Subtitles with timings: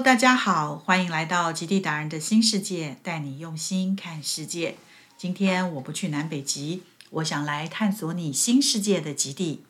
[0.00, 4.76] 大家好，欢迎来到极地达人的新世界，带你用心看世界。
[5.16, 9.64] 今天我不去南北极，我想来探索你新世界的极地。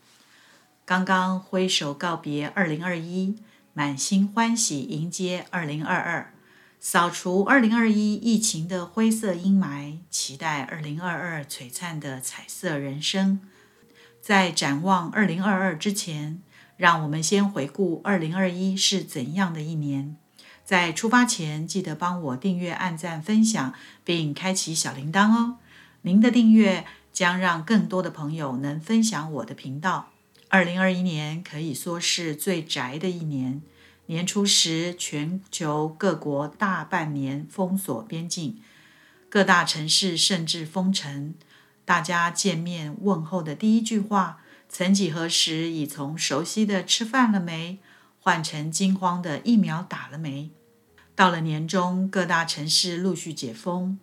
[0.84, 3.38] 刚刚挥手告别二零二一，
[3.72, 6.34] 满心欢喜迎接二零二二，
[6.78, 13.40] 扫除二零二一疫情的灰色阴霾，期待二零二二璀璨的彩色人生。
[14.20, 16.42] 在展望二零二二之前。
[16.78, 20.16] 让我们先回顾二零二一是怎样的一年。
[20.64, 25.56] 在出发前，记得帮我订阅、按赞、分享，并开启小铃铛哦。
[26.02, 30.10] 您的订阅将让更多的朋友能分享我的频道。
[30.48, 33.60] 二零二一年可以说是最宅的一年。
[34.06, 38.60] 年初时，全球各国大半年封锁边境，
[39.28, 41.34] 各大城市甚至封城。
[41.84, 44.38] 大家见面问候的第一句话。
[44.68, 47.78] 曾几何时，已从熟悉的“吃饭了没”
[48.20, 50.50] 换成惊慌的“疫苗打了没”。
[51.16, 53.98] 到了年中，各大城市陆续解封，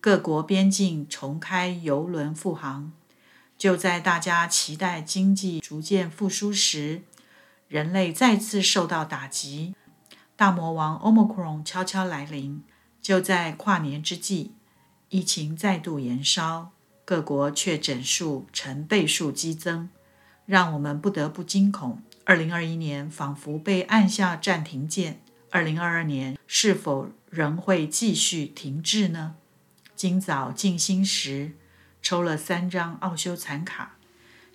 [0.00, 2.92] 各国边境重开邮轮复航。
[3.58, 7.02] 就在大家期待经济逐渐复苏时，
[7.68, 9.74] 人类再次受到打击，
[10.36, 12.62] 大魔王 Omicron 悄悄来临。
[13.02, 14.52] 就在跨年之际，
[15.08, 16.70] 疫情再度延烧，
[17.04, 19.88] 各国确诊数呈倍数激增。
[20.50, 22.02] 让我们不得不惊恐。
[22.24, 29.36] 二零二一年仿佛被按下暂停键，二零二二年是否仍会继续停滞呢？
[29.94, 31.52] 今早静心时
[32.02, 33.94] 抽了三张奥修残卡，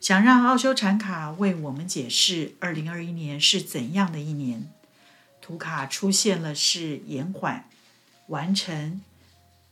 [0.02, 4.70] 想让奥修残卡为我们解释二零二一年是怎样的一年。
[5.42, 7.70] 图卡出现了是延缓、
[8.28, 9.00] 完成，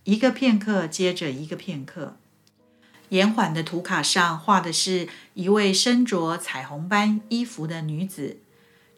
[0.05, 2.15] 一个片刻接着一个片刻。
[3.13, 8.39] 延缓的图卡上画的是一位身着彩虹般衣服的女子，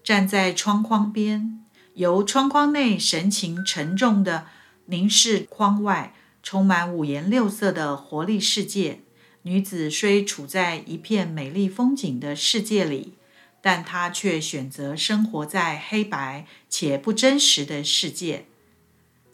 [0.01, 1.59] 站在窗框边，
[1.95, 4.47] 由窗框内神情沉重的
[4.85, 9.01] 凝视框外充满五颜六色的活力世界。
[9.41, 13.15] 女子虽处在一片美丽风景的世界里，
[13.61, 18.45] 但她却选择生活在黑白且不真实的世界，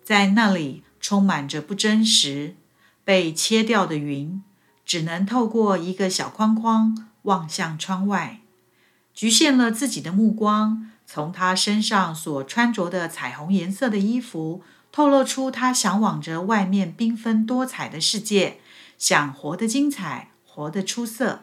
[0.03, 2.55] 在那里充满着不真实、
[3.05, 4.41] 被切掉的云。
[4.85, 8.39] 只能透过一个小框框望向窗外，
[9.13, 10.87] 局限了自己的目光。
[11.05, 18.59] 从他身上所穿着的彩虹颜色的衣服，透露出他向往着外面缤纷多彩的世界，
[18.97, 21.41] 想活得精彩，活得出色。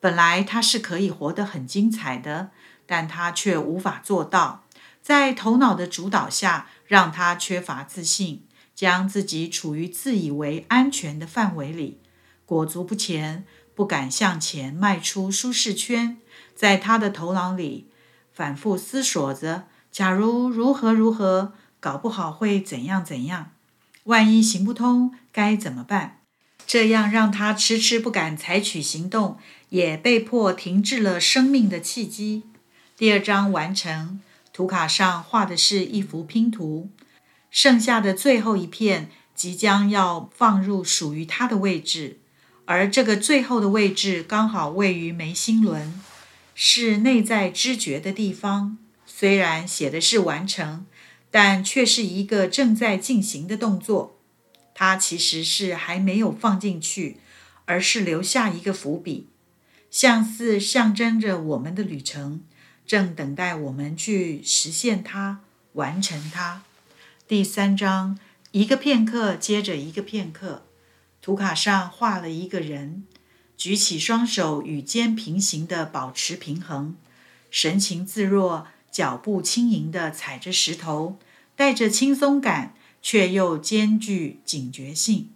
[0.00, 2.50] 本来他是可以活得很精彩的，
[2.84, 4.64] 但他却无法做到。
[5.00, 8.44] 在头脑的主导下，让他缺乏自信，
[8.74, 12.00] 将自己处于自以为安全的范围里。
[12.46, 16.16] 裹足不前，不敢向前迈出舒适圈，
[16.54, 17.88] 在他的头脑里
[18.32, 23.50] 反复思索着：假如如何如何，搞不好会怎样怎样？
[24.04, 26.20] 万一行不通，该怎么办？
[26.64, 29.38] 这样让他迟迟不敢采取行动，
[29.70, 32.44] 也被迫停滞了生命的契机。
[32.96, 34.20] 第二章完成，
[34.52, 36.90] 图卡上画的是一幅拼图，
[37.50, 42.20] 剩下的最后一片即将要放入属于他的位置。
[42.66, 46.00] 而这个最后的位置刚好位于眉心轮，
[46.54, 48.76] 是内在知觉的地方。
[49.06, 50.84] 虽然写的是完成，
[51.30, 54.18] 但却是一个正在进行的动作。
[54.74, 57.18] 它其实是还没有放进去，
[57.64, 59.28] 而是留下一个伏笔，
[59.90, 62.42] 像似象征着我们的旅程
[62.84, 65.40] 正等待我们去实现它、
[65.74, 66.62] 完成它。
[67.28, 68.18] 第三章，
[68.50, 70.65] 一个片刻接着一个片刻。
[71.26, 73.02] 图卡上画了一个人，
[73.56, 76.94] 举起双手与肩平行的保持平衡，
[77.50, 81.18] 神情自若，脚步轻盈地踩着石头，
[81.56, 85.30] 带着轻松感，却又兼具警觉性。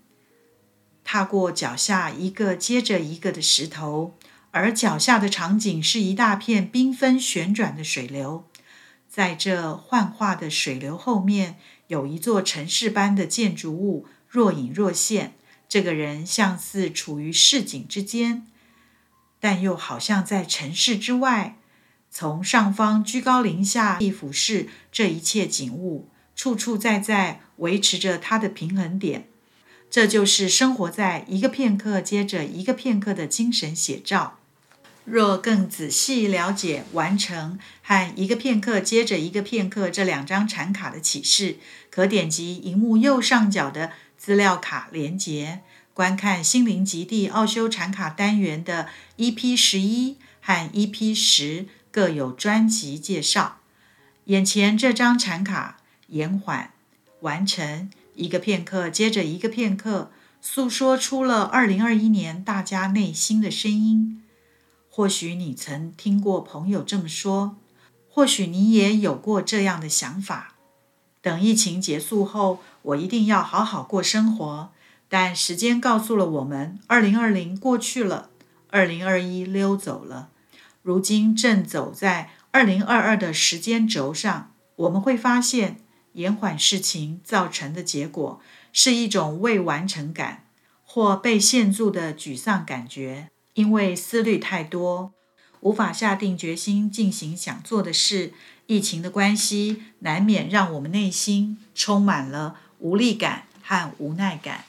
[1.03, 4.15] 踏过脚下一个接着一个的石头，
[4.53, 8.45] 而脚下的场景是一大片缤纷旋转的水流，
[9.09, 15.35] 在这幻化的水流后面，有一座城市般的建筑物若隐若现。
[15.71, 18.45] 这个人像似处于市井之间，
[19.39, 21.57] 但又好像在城市之外。
[22.11, 29.29] 从上方居高临下地俯视这一切景物，处处在在维持着他的平衡点。
[29.89, 34.41] 这就是生活在一个片刻接着一个片刻的精神写照。
[35.05, 41.59] 若更仔细了解完成和一个片刻接着一个片刻这两张产卡的启示，
[41.91, 43.93] 可点击荧幕右上角的。
[44.21, 45.63] 资料卡连接，
[45.95, 53.61] 观看心灵极地奥修禅卡单元的 EP 十一和 EP 十各有专辑介绍。
[54.27, 55.79] 眼前这张禅卡，
[56.09, 56.75] 延缓、
[57.21, 60.13] 完成，一个片刻接着一个片刻，
[60.43, 64.23] 诉说出了二零二一年大家内心的声音。
[64.91, 67.57] 或许你曾听过朋友这么说，
[68.11, 70.57] 或许你也有过这样的想法：
[71.23, 74.71] 等疫情结束后，我一定要好好过生活。
[75.09, 78.31] 但时间告诉了我们，二零二零过去了，
[78.71, 80.29] 二零二一溜走了，
[80.83, 82.31] 如今正走在。
[82.53, 85.77] 二零二二的时间轴上，我们会发现，
[86.15, 88.41] 延缓事情造成的结果
[88.73, 90.47] 是一种未完成感
[90.85, 93.29] 或被限住的沮丧感觉。
[93.55, 95.13] 因为思虑太多，
[95.61, 98.33] 无法下定决心进行想做的事。
[98.67, 104.65] 疫情的关系，难免让我们内心充满了无力感和无奈感。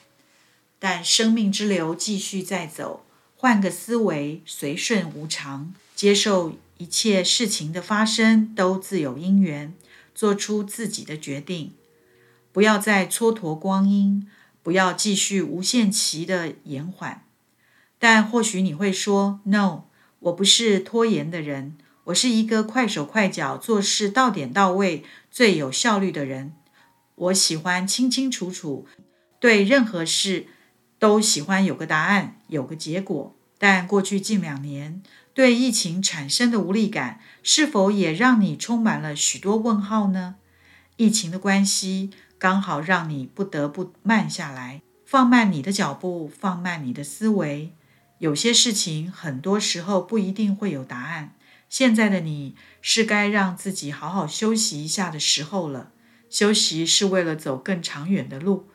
[0.78, 3.04] 但生命之流继续在走，
[3.36, 6.54] 换个思维，随顺无常，接受。
[6.78, 9.72] 一切事情的发生都自有因缘，
[10.16, 11.74] 做出自己的决定，
[12.50, 14.26] 不要再蹉跎光阴，
[14.64, 17.22] 不要继续无限期的延缓。
[18.00, 19.82] 但或许你会说：“No，
[20.18, 26.52] 我不是拖延的人，我是一个快手快脚、做事到点到位、最有效率的人。
[27.14, 28.86] 我喜欢清清楚楚，
[29.38, 30.46] 对任何事
[30.98, 35.02] 都喜欢有个答案、有个结果。”但过去近两年。
[35.34, 40.34] 对疫情产生的无力感，是否也让你充满了许多问号呢？
[40.98, 47.72] 疫情的关系刚好让你不得不慢下来，放慢你的脚步，放慢你的思维。
[48.18, 51.34] 有些事情很多时候不一定会有答案。
[51.70, 55.91] 现在的你是该让自己好好休息一下的时候了。
[56.32, 58.66] 休息是为了走更长远的路，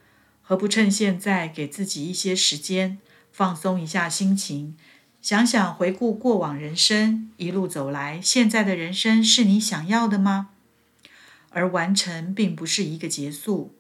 [0.44, 3.00] 何不趁现在给自己一些时间，
[3.32, 4.78] 放松一下心情？
[5.24, 10.50] 想想回顾过往人生，一路走来，现在的人生是你想要的吗？
[11.50, 13.74] 而完成并不是一个结束，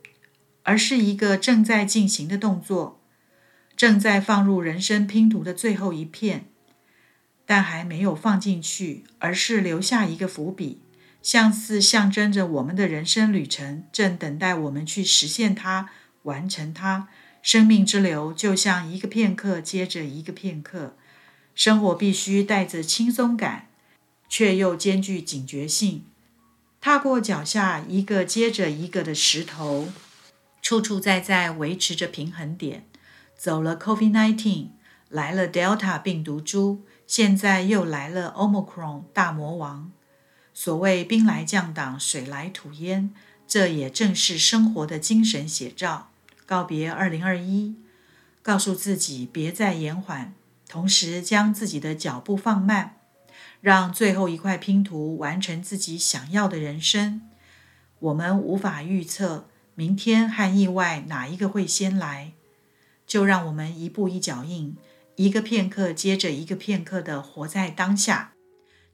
[0.63, 2.99] 而是一个正在进行的动作，
[3.75, 6.47] 正在放入人生拼图的最后一片，
[7.45, 10.81] 但还没有放进去，而是留下一个伏笔，
[11.27, 15.89] 像似象征着我们的人生旅程正等待我们去实现它、
[16.23, 17.09] 完成它。
[17.41, 20.95] 生命之流就像一个片刻接着一个片刻。
[21.53, 23.67] 生活必须带着轻松感，
[24.29, 26.05] 却又兼具警觉性。
[26.79, 29.89] 踏过脚下一个接着一个的石头，
[30.61, 32.85] 处处在在维持着平衡点。
[33.35, 34.69] 走了 COVID-19，
[35.09, 39.91] 来了 Delta 病毒株，现在又来了 Omicron 大魔王。
[40.59, 43.13] 所谓兵来将挡，水来土掩，
[43.47, 46.09] 这也正是生活的精神写照。
[46.47, 47.75] 告别2021，
[48.41, 50.33] 告诉自己别再延缓。
[50.67, 52.95] 同时将自己的脚步放慢，
[53.61, 57.21] 让最后一块拼图完成自己想要的人生。
[57.99, 62.31] 我们无法预测明天和意外哪一个会先来，
[63.05, 64.75] 就让我们一步一脚印，
[65.17, 68.33] 一个片刻接着一个片刻的活在当下。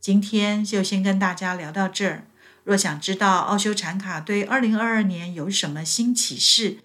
[0.03, 2.25] 今天就先跟大家聊到这儿。
[2.65, 6.79] 若想知道奥修禅卡对二零二二年有什么新启示，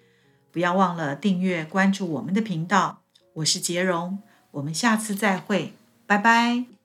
[0.53, 3.01] 不要忘了订阅关注我们的频道。
[3.33, 4.19] 我是杰荣。
[4.51, 5.73] 我们下次再会，
[6.07, 6.78] 拜拜。